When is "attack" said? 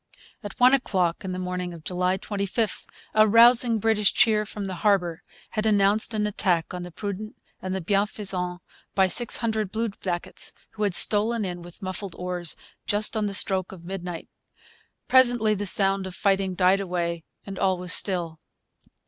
6.25-6.73